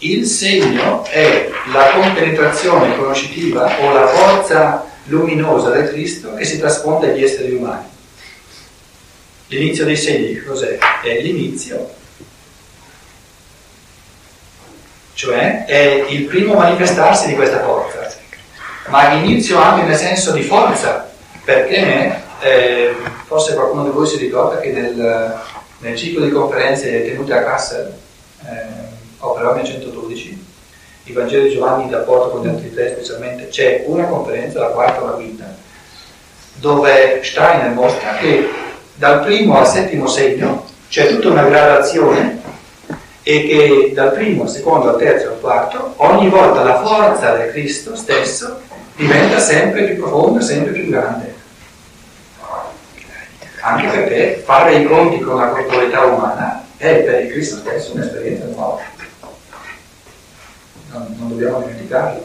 Il 0.00 0.26
segno 0.26 1.04
è 1.06 1.50
la 1.72 1.90
compenetrazione 1.90 2.96
conoscitiva 2.96 3.80
o 3.80 3.92
la 3.92 4.06
forza 4.06 4.84
luminosa 5.04 5.70
del 5.70 5.88
Cristo 5.88 6.34
che 6.34 6.44
si 6.44 6.58
trasfonde 6.58 7.10
agli 7.10 7.24
esseri 7.24 7.52
umani. 7.52 7.86
L'inizio 9.48 9.84
dei 9.84 9.96
segni 9.96 10.40
cos'è? 10.42 10.78
È 11.02 11.20
l'inizio, 11.20 11.90
cioè 15.14 15.64
è 15.64 16.04
il 16.08 16.26
primo 16.26 16.54
manifestarsi 16.54 17.26
di 17.26 17.34
questa 17.34 17.64
forza, 17.64 18.08
ma 18.88 19.14
inizio 19.14 19.58
anche 19.58 19.84
nel 19.84 19.96
senso 19.96 20.30
di 20.32 20.42
forza, 20.42 21.10
perché 21.44 22.22
eh, 22.40 22.94
forse 23.26 23.54
qualcuno 23.54 23.84
di 23.84 23.90
voi 23.90 24.06
si 24.06 24.16
ricorda 24.18 24.60
che 24.60 24.70
nel, 24.70 25.40
nel 25.78 25.96
ciclo 25.96 26.24
di 26.24 26.30
conferenze 26.30 27.04
tenute 27.04 27.32
a 27.32 27.42
Kassel, 27.42 27.92
eh, 28.44 28.96
Opera 29.20 29.64
112, 29.64 30.46
il 31.04 31.14
Vangelo 31.14 31.44
di 31.44 31.50
Giovanni 31.50 31.84
in 31.84 31.90
rapporto 31.90 32.30
con 32.30 32.42
gli 32.42 32.48
altri 32.48 32.72
tre 32.72 32.90
specialmente, 32.90 33.48
c'è 33.48 33.84
una 33.86 34.04
conferenza, 34.04 34.60
la 34.60 34.66
quarta 34.66 35.02
o 35.02 35.06
la 35.06 35.12
quinta, 35.12 35.56
dove 36.54 37.20
Steiner 37.22 37.70
mostra 37.70 38.14
che 38.16 38.48
dal 38.94 39.24
primo 39.24 39.58
al 39.58 39.66
settimo 39.66 40.06
segno 40.06 40.66
c'è 40.88 41.08
tutta 41.08 41.28
una 41.28 41.44
gradazione 41.44 42.40
e 43.22 43.42
che 43.46 43.92
dal 43.94 44.12
primo 44.12 44.44
al 44.44 44.48
secondo 44.48 44.90
al 44.90 44.98
terzo 44.98 45.28
al 45.28 45.40
quarto 45.40 45.94
ogni 45.96 46.28
volta 46.28 46.62
la 46.62 46.82
forza 46.82 47.32
del 47.32 47.50
Cristo 47.50 47.94
stesso 47.94 48.60
diventa 48.96 49.38
sempre 49.38 49.84
più 49.84 49.96
profonda, 49.98 50.40
sempre 50.40 50.72
più 50.72 50.88
grande. 50.88 51.34
Anche 53.60 53.88
perché 53.88 54.42
fare 54.44 54.76
i 54.76 54.84
conti 54.84 55.20
con 55.20 55.36
la 55.36 55.48
corporalità 55.48 56.04
umana 56.04 56.64
è 56.76 57.02
per 57.02 57.24
il 57.24 57.32
Cristo 57.32 57.56
stesso 57.56 57.92
un'esperienza 57.94 58.46
nuova. 58.46 58.80
Non, 60.90 61.14
non 61.18 61.28
dobbiamo 61.28 61.60
dimenticarlo. 61.60 62.24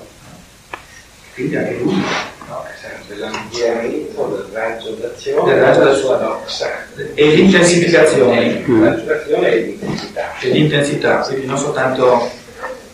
Quindi 1.33 1.55
anche 1.55 1.77
lui 1.77 2.03
No, 2.45 2.61
serve 2.79 3.15
l'ampliamento 3.15 4.27
del 4.27 4.49
raggio 4.51 4.91
d'azione 4.91 5.49
Del 5.53 5.61
raggio 5.63 5.79
della 5.79 5.95
sua 5.95 6.17
doxa. 6.17 6.67
e 7.15 7.25
l'intensificazione. 7.35 8.63
D'azione 9.05 9.47
e 9.47 9.59
l'intensità. 9.61 10.37
e 10.39 10.49
l'intensità, 10.49 11.17
quindi 11.21 11.45
non 11.45 11.57
soltanto 11.57 12.29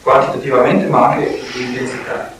quantitativamente 0.03 0.85
ma 0.85 1.09
anche 1.13 1.41
l'intensità. 1.55 2.31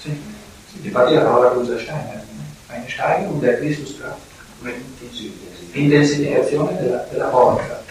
Sì, 0.00 0.22
sì, 0.70 0.78
infatti 0.86 1.14
la 1.14 1.20
parola 1.22 1.50
che 1.50 1.56
usa 1.58 1.78
Steiner, 1.78 2.22
Einstein 2.68 3.26
und 3.26 3.40
der 3.40 3.58
Christuskraft, 3.58 4.18
intensificazione 5.72 6.76
della, 6.80 7.06
della 7.10 7.28
forza. 7.30 7.82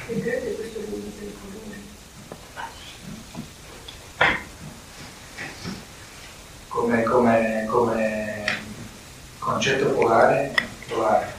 Come, 6.88 7.04
come, 7.04 7.66
come 7.68 8.46
concetto 9.40 9.90
polare, 9.90 10.54
polare, 10.88 11.34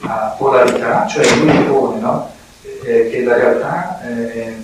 a 0.00 0.34
polarità, 0.38 1.06
cioè 1.06 1.26
lui 1.36 1.62
pone 1.64 2.00
no? 2.00 2.32
Eh, 2.62 3.10
che 3.10 3.22
la 3.22 3.34
realtà 3.36 4.00
eh, 4.00 4.56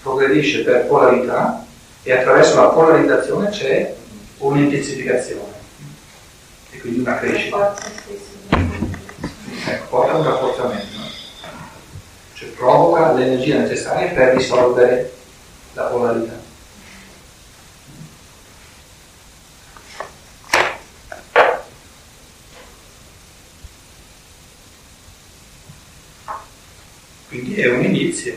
progredisce 0.00 0.62
per 0.62 0.86
polarità 0.86 1.66
e 2.04 2.12
attraverso 2.12 2.54
la 2.54 2.68
polarizzazione 2.68 3.48
c'è 3.48 3.96
un'intensificazione 4.38 5.52
e 6.70 6.78
quindi 6.78 7.00
una 7.00 7.18
crescita. 7.18 7.74
Ecco, 9.66 9.86
porta 9.88 10.18
un 10.18 10.24
rafforzamento, 10.24 10.98
cioè 12.34 12.48
provoca 12.50 13.10
l'energia 13.10 13.58
necessaria 13.58 14.12
per 14.12 14.36
risolvere 14.36 15.12
la 15.72 15.82
polarità. 15.82 16.43
Quindi 28.04 28.04
è 28.04 28.04
un 28.04 28.10
inizio, 28.10 28.34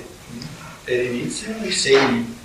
è 0.86 0.96
l'inizio 0.96 1.54
dei 1.60 1.72
segni. 1.72 2.36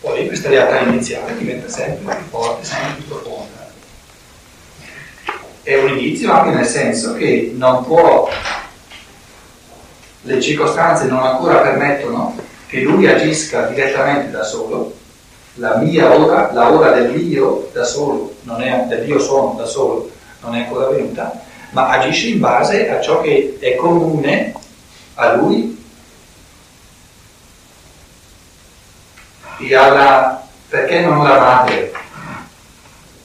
Poi 0.00 0.26
questa 0.26 0.48
realtà 0.48 0.78
iniziale 0.80 1.36
diventa 1.36 1.68
sempre 1.68 2.16
più 2.16 2.24
forte, 2.30 2.64
sempre 2.64 2.94
più 2.94 3.08
profonda. 3.08 3.70
È 5.62 5.76
un 5.76 5.98
inizio 5.98 6.32
anche 6.32 6.56
nel 6.56 6.64
senso 6.64 7.14
che 7.14 7.52
non 7.54 7.84
può, 7.84 8.30
le 10.22 10.40
circostanze 10.40 11.04
non 11.04 11.22
ancora 11.22 11.58
permettono 11.58 12.36
che 12.66 12.80
lui 12.80 13.06
agisca 13.06 13.66
direttamente 13.66 14.30
da 14.30 14.42
solo, 14.42 14.96
la 15.54 15.76
mia 15.76 16.14
ora, 16.16 16.50
la 16.52 16.72
ora 16.72 16.92
del 16.92 17.12
mio 17.12 17.68
da 17.74 17.84
solo, 17.84 18.36
non 18.44 18.62
è, 18.62 18.86
del 18.88 19.06
io 19.06 19.18
sono 19.18 19.54
da 19.58 19.66
solo, 19.66 20.10
non 20.40 20.54
è 20.54 20.60
ancora 20.60 20.88
venuta, 20.88 21.42
ma 21.72 21.90
agisce 21.90 22.28
in 22.28 22.40
base 22.40 22.88
a 22.88 23.00
ciò 23.02 23.20
che 23.20 23.58
è 23.60 23.74
comune 23.74 24.54
a 25.20 25.34
lui 25.34 25.78
e 29.58 29.74
alla, 29.76 30.42
perché 30.68 31.00
non 31.00 31.22
la 31.22 31.38
madre? 31.38 31.92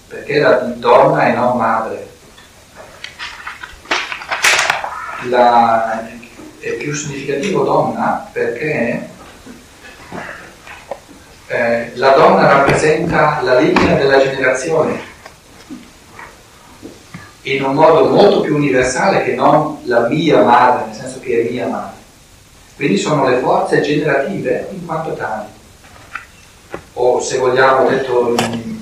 Perché 0.10 0.40
la 0.40 0.52
donna 0.52 1.28
e 1.28 1.32
non 1.32 1.58
madre? 1.58 2.14
La, 5.30 6.06
è 6.60 6.72
più 6.74 6.94
significativo 6.94 7.64
donna 7.64 8.30
perché 8.32 9.10
eh, 11.48 11.92
la 11.96 12.10
donna 12.10 12.48
rappresenta 12.48 13.40
la 13.42 13.58
linea 13.58 13.96
della 13.96 14.20
generazione 14.20 15.14
in 17.46 17.64
un 17.64 17.74
modo 17.74 18.10
molto 18.10 18.42
più 18.42 18.56
universale 18.56 19.24
che 19.24 19.36
non 19.36 19.80
la 19.84 20.08
mia 20.08 20.42
madre, 20.42 20.86
nel 20.88 20.96
senso 20.96 21.20
che 21.20 21.42
è 21.42 21.52
mia 21.52 21.68
madre. 21.68 21.94
Quindi 22.76 22.98
sono 22.98 23.28
le 23.28 23.38
forze 23.38 23.82
generative 23.82 24.68
in 24.72 24.86
quanto 24.86 25.14
tali. 25.14 25.48
O 26.94 27.20
se 27.20 27.38
vogliamo 27.38 27.88
detto 27.88 28.36
in, 28.40 28.80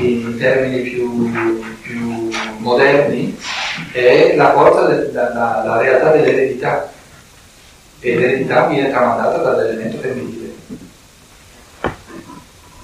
in 0.00 0.36
termini 0.38 0.82
più, 0.82 1.32
più, 1.80 2.30
moderni, 2.58 3.36
è 3.92 4.34
la 4.36 4.52
forza, 4.52 4.86
de, 4.86 5.10
la, 5.12 5.32
la, 5.32 5.62
la 5.64 5.78
realtà 5.78 6.10
dell'eredità. 6.10 6.90
E 7.98 8.14
l'eredità 8.14 8.66
viene 8.66 8.90
tramandata 8.90 9.38
dall'elemento 9.38 9.98
femminile. 9.98 10.54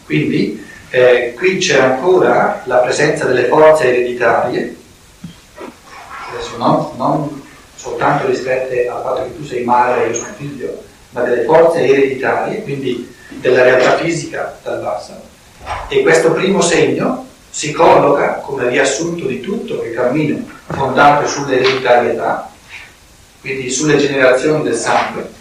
Quindi 0.05 0.65
eh, 0.91 1.35
qui 1.37 1.59
c'è 1.59 1.81
ancora 1.81 2.63
la 2.65 2.79
presenza 2.79 3.27
delle 3.27 3.45
forze 3.45 3.89
ereditarie, 3.89 4.78
adesso 6.59 6.95
non, 6.97 7.43
soltanto 7.75 8.27
rispette 8.27 8.89
al 8.89 9.03
fatto 9.03 9.23
che 9.23 9.37
tu 9.37 9.45
sei 9.45 9.65
madre 9.65 10.05
e 10.05 10.09
io 10.09 10.15
sono 10.15 10.33
figlio, 10.37 10.83
ma 11.11 11.23
delle 11.23 11.45
forze 11.45 11.87
ereditarie, 11.87 12.63
quindi 12.63 13.15
della 13.29 13.63
realtà 13.63 13.97
fisica 13.97 14.59
dal 14.63 14.81
basso. 14.81 15.13
E 15.89 16.03
questo 16.03 16.33
primo 16.33 16.61
segno 16.61 17.27
si 17.51 17.73
colloca 17.73 18.35
come 18.37 18.69
riassunto 18.69 19.27
di 19.27 19.41
tutto 19.41 19.83
il 19.83 19.95
cammino 19.95 20.45
fondato 20.67 21.27
sull'ereditarietà, 21.27 22.51
quindi 23.41 23.71
sulle 23.71 23.97
generazioni 23.97 24.63
del 24.63 24.77
sangue, 24.77 25.37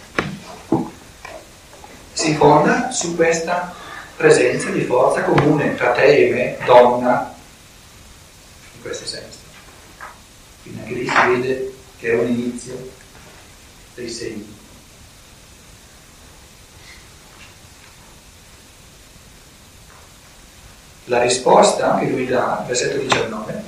si 2.12 2.34
fonda 2.34 2.90
su 2.90 3.14
questa 3.14 3.72
presenza 4.16 4.70
di 4.70 4.80
forza 4.80 5.22
comune 5.22 5.76
tra 5.76 5.92
te 5.92 6.26
e 6.26 6.30
me, 6.32 6.64
donna, 6.64 7.32
in 8.74 8.82
questo 8.82 9.06
senso. 9.06 9.37
Quindi 10.68 10.80
anche 10.80 10.94
lì 10.94 11.08
si 11.08 11.26
vede 11.26 11.74
che 11.98 12.10
è 12.10 12.14
un 12.14 12.28
inizio 12.28 12.90
dei 13.94 14.08
segni. 14.08 14.56
La 21.04 21.22
risposta 21.22 21.98
che 21.98 22.06
lui 22.06 22.26
dà, 22.26 22.64
versetto 22.66 22.98
19, 22.98 23.62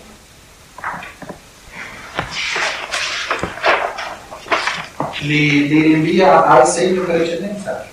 li, 5.21 5.69
li 5.69 5.81
rinvia 5.81 6.45
al 6.45 6.69
segno 6.69 7.05
per 7.05 7.23
eccellenza 7.23 7.89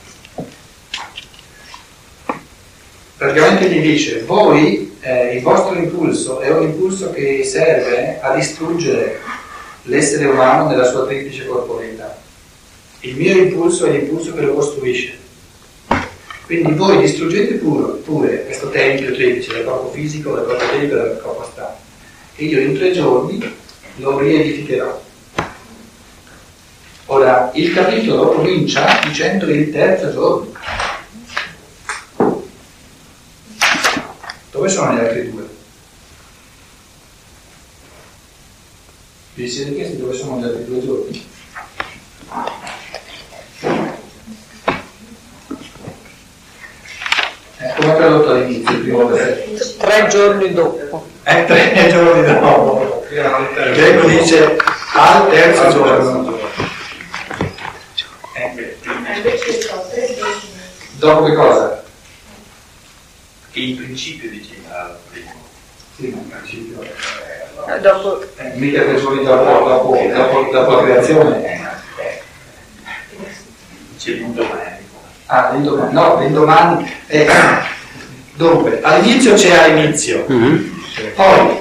praticamente 3.17 3.69
gli 3.69 3.81
dice, 3.81 4.23
voi, 4.23 4.86
eh, 5.07 5.35
il 5.35 5.41
vostro 5.41 5.77
impulso 5.77 6.41
è 6.41 6.49
un 6.49 6.63
impulso 6.63 7.11
che 7.11 7.41
serve 7.45 8.19
a 8.19 8.35
distruggere 8.35 9.21
l'essere 9.83 10.25
umano 10.25 10.67
nella 10.67 10.83
sua 10.83 11.05
triplice 11.05 11.45
corporeità. 11.45 12.19
Il 13.01 13.15
mio 13.15 13.37
impulso 13.37 13.85
è 13.85 13.91
l'impulso 13.91 14.33
che 14.33 14.41
lo 14.41 14.53
costruisce. 14.53 15.17
Quindi 16.45 16.73
voi 16.73 16.99
distruggete 16.99 17.53
pure, 17.55 17.93
pure 17.99 18.43
questo 18.43 18.69
tempio 18.69 19.13
triplice 19.13 19.53
del 19.53 19.63
corpo 19.63 19.91
fisico, 19.91 20.35
del 20.35 20.45
corpo 20.45 20.63
eterico 20.63 20.95
e 20.95 21.21
corpo 21.21 21.41
astrale. 21.41 21.75
E 22.35 22.45
io 22.45 22.59
in 22.59 22.73
tre 22.75 22.91
giorni 22.91 23.55
lo 23.97 24.19
riedificherò. 24.19 25.01
Ora, 27.05 27.51
il 27.53 27.73
capitolo 27.73 28.31
comincia 28.31 28.99
dicendo 29.05 29.49
il 29.49 29.71
terzo 29.71 30.11
giorno. 30.11 30.51
Dove 34.67 34.79
sono 34.79 34.93
gli 34.93 34.99
altri 34.99 35.31
due? 35.31 35.47
Vi 39.35 39.49
siete 39.49 39.73
chiesti 39.73 39.97
dove 39.97 40.13
sono 40.13 40.39
gli 40.39 40.43
altri 40.43 40.65
due 40.65 40.85
giorni? 40.85 41.29
Eh, 47.59 47.73
come 47.77 47.93
è 47.93 47.95
tradotto 47.95 48.29
all'inizio 48.31 48.75
il 48.75 48.81
primo 48.81 49.07
versetto? 49.07 49.77
Tre 49.77 50.07
giorni 50.09 50.53
dopo. 50.53 51.07
Eh, 51.23 51.45
tre 51.45 51.87
giorni 51.89 52.25
dopo. 52.25 53.05
Greco 53.07 54.07
dice 54.07 54.57
al 54.95 55.29
terzo 55.29 55.69
giorno. 55.69 56.39
Eh, 58.33 58.77
dopo 60.97 61.23
che 61.23 61.33
cosa? 61.35 61.76
In 63.69 63.77
principio 63.77 64.29
diceva 64.29 64.83
al 64.83 64.97
primo. 65.11 65.33
Sì, 65.95 66.07
ma 66.09 66.17
in 66.17 66.29
principio. 66.29 66.81
Eh, 66.81 67.79
dopo... 67.81 68.23
Eh, 68.37 68.51
mica 68.55 68.83
tre 68.83 68.99
giorni 68.99 69.23
dopo, 69.23 69.67
dopo, 69.67 69.97
dopo, 70.13 70.51
dopo 70.51 70.75
la 70.75 70.83
creazione. 70.83 71.75
C'è 73.97 74.11
l'indomani. 74.11 74.85
Ah, 75.25 75.51
l'indomani. 75.51 75.93
No, 75.93 76.19
l'indomani. 76.19 76.91
Eh, 77.07 77.27
dunque, 78.35 78.79
all'inizio 78.81 79.33
c'è 79.33 79.57
all'inizio. 79.57 80.25
Mhm. 80.27 80.83
Poi, 81.15 81.57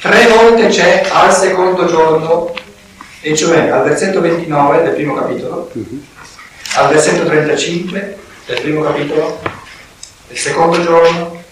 tre 0.00 0.26
volte 0.28 0.68
c'è 0.68 1.06
al 1.10 1.32
secondo 1.32 1.86
giorno, 1.86 2.54
e 3.20 3.36
cioè 3.36 3.68
al 3.68 3.84
versetto 3.84 4.20
29 4.20 4.82
del 4.82 4.94
primo 4.94 5.14
capitolo, 5.14 5.70
al 6.76 6.88
versetto 6.88 7.24
35 7.24 8.16
del 8.46 8.60
primo 8.60 8.82
capitolo, 8.82 9.40
il 10.28 10.38
secondo 10.38 10.82
giorno, 10.82 11.32
eh, 11.34 11.45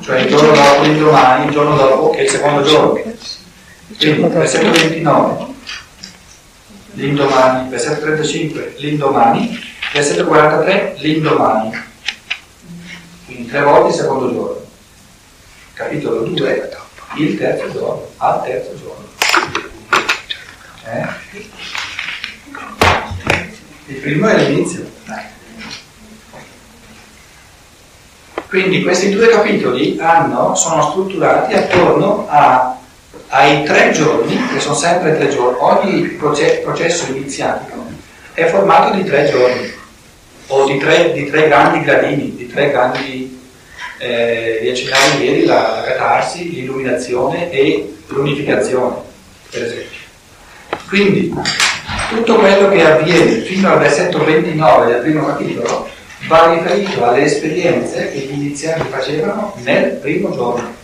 cioè 0.00 0.20
il 0.20 0.28
giorno 0.28 0.52
dopo, 0.52 0.82
l'indomani, 0.82 1.46
il 1.46 1.52
giorno 1.52 1.76
dopo, 1.76 2.10
che 2.10 2.18
è 2.18 2.22
il 2.22 2.28
secondo 2.28 2.62
giorno. 2.62 3.02
Quindi, 3.98 4.28
versetto 4.28 4.70
29, 4.70 5.46
l'indomani, 6.92 7.68
versetto 7.70 8.00
35, 8.02 8.74
l'indomani, 8.78 9.58
versetto 9.92 10.26
43, 10.26 10.96
l'indomani. 10.98 11.84
Quindi 13.24 13.46
tre 13.46 13.62
volte 13.62 13.88
il 13.88 13.94
secondo 13.94 14.32
giorno. 14.32 14.64
Capitolo 15.72 16.22
2, 16.22 16.70
il 17.16 17.38
terzo 17.38 17.72
giorno, 17.72 18.08
al 18.18 18.42
terzo 18.42 18.74
giorno. 18.76 19.04
Eh? 20.84 21.44
Il 23.86 23.96
primo 23.96 24.28
è 24.28 24.36
l'inizio. 24.36 24.95
Quindi 28.48 28.82
questi 28.82 29.10
due 29.10 29.28
capitoli 29.28 29.98
hanno, 30.00 30.54
sono 30.54 30.90
strutturati 30.90 31.54
attorno 31.54 32.26
a, 32.28 32.78
ai 33.28 33.64
tre 33.64 33.90
giorni, 33.90 34.40
che 34.52 34.60
sono 34.60 34.74
sempre 34.74 35.16
tre 35.16 35.28
giorni. 35.28 35.56
Ogni 35.60 36.02
proce- 36.10 36.60
processo 36.62 37.10
iniziatico 37.10 37.84
è 38.32 38.46
formato 38.46 38.94
di 38.94 39.04
tre 39.04 39.28
giorni, 39.30 39.72
o 40.48 40.64
di 40.66 40.78
tre, 40.78 41.12
di 41.12 41.28
tre 41.28 41.48
grandi 41.48 41.82
gradini, 41.82 42.36
di 42.36 42.46
tre 42.46 42.70
grandi, 42.70 43.40
eh, 43.98 44.58
vi 44.62 44.70
accennavo 44.70 45.22
ieri, 45.22 45.44
la, 45.44 45.80
la 45.80 45.82
catarsi, 45.82 46.50
l'illuminazione 46.50 47.50
e 47.50 47.96
l'unificazione, 48.08 48.96
per 49.50 49.64
esempio. 49.64 49.98
Quindi 50.88 51.34
tutto 52.10 52.36
quello 52.36 52.68
che 52.68 52.84
avviene 52.84 53.40
fino 53.40 53.72
al 53.72 53.80
versetto 53.80 54.22
29 54.22 54.86
del 54.92 55.00
primo 55.02 55.26
capitolo 55.26 55.88
va 56.24 56.54
riferito 56.54 57.04
alle 57.04 57.24
esperienze 57.24 58.10
che 58.10 58.18
gli 58.18 58.32
inizianti 58.32 58.88
facevano 58.88 59.54
nel 59.58 59.92
primo 59.96 60.32
giorno. 60.34 60.74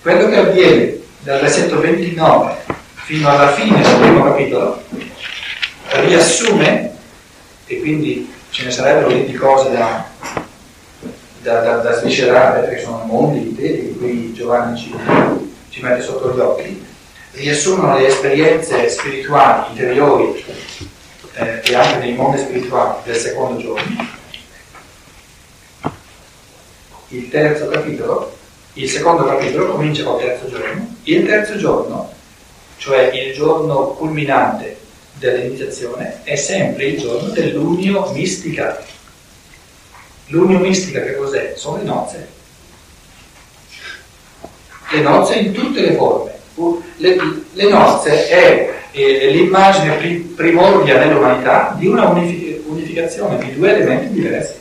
Quello 0.00 0.28
che 0.28 0.36
avviene 0.36 0.98
dal 1.20 1.40
versetto 1.40 1.78
29 1.80 2.56
fino 2.94 3.28
alla 3.28 3.52
fine 3.52 3.80
del 3.80 3.96
primo 3.96 4.24
capitolo 4.24 4.82
riassume, 5.90 6.92
e 7.66 7.80
quindi 7.80 8.32
ce 8.50 8.64
ne 8.64 8.70
sarebbero 8.70 9.08
lì 9.08 9.24
di 9.24 9.34
cose 9.34 9.70
da, 9.70 10.06
da, 11.42 11.60
da, 11.60 11.76
da 11.76 11.92
sviscerare, 11.98 12.60
perché 12.60 12.82
sono 12.82 13.04
mondi 13.04 13.38
interi 13.38 13.88
in 13.88 13.98
cui 13.98 14.32
Giovanni 14.32 14.78
ci, 14.78 14.94
ci 15.70 15.80
mette 15.80 16.02
sotto 16.02 16.34
gli 16.34 16.40
occhi, 16.40 16.84
riassumono 17.32 17.96
le 17.98 18.06
esperienze 18.06 18.88
spirituali 18.88 19.70
interiori 19.70 20.44
eh, 21.34 21.60
e 21.64 21.74
anche 21.74 21.98
nei 21.98 22.14
mondi 22.14 22.38
spirituali 22.38 22.98
del 23.04 23.16
secondo 23.16 23.60
giorno. 23.60 24.22
Il 27.08 27.28
terzo 27.28 27.68
capitolo, 27.68 28.36
il 28.74 28.88
secondo 28.88 29.24
capitolo 29.24 29.72
comincia 29.72 30.04
col 30.04 30.20
terzo 30.20 30.48
giorno. 30.48 30.96
Il 31.04 31.26
terzo 31.26 31.56
giorno, 31.56 32.12
cioè 32.78 33.10
il 33.12 33.34
giorno 33.34 33.88
culminante 33.88 34.78
dell'iniziazione, 35.14 36.20
è 36.24 36.36
sempre 36.36 36.86
il 36.86 37.00
giorno 37.00 37.28
dell'unio 37.28 38.10
mistica. 38.12 38.82
L'unio 40.28 40.58
mistica 40.58 41.02
che 41.02 41.16
cos'è? 41.16 41.54
Sono 41.56 41.76
le 41.76 41.82
nozze. 41.82 42.28
Le 44.90 45.00
nozze 45.00 45.34
in 45.34 45.52
tutte 45.52 45.80
le 45.80 45.94
forme. 45.94 46.32
Le, 46.96 47.16
le 47.52 47.68
nozze 47.68 48.28
è 48.28 48.83
eh, 48.94 49.30
l'immagine 49.30 49.96
pri- 49.96 50.32
primordia 50.36 50.98
nell'umanità 51.04 51.74
di 51.78 51.86
una 51.88 52.08
unific- 52.08 52.62
unificazione 52.66 53.38
di 53.38 53.54
due 53.54 53.74
elementi 53.74 54.12
diversi. 54.12 54.54